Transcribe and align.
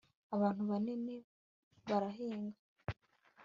abantu 0.35 0.61
banini 0.69 1.15
barahinga 1.89 2.57